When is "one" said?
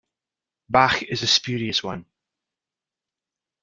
1.83-2.07